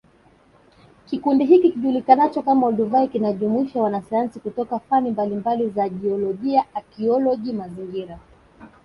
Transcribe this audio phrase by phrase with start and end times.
[1.07, 8.19] Kikundi hiki kijulikanacho kama Olduvai kinajumuisha wanasayansi kutoka fani mbalimbali za jiolojia akioloji mazingira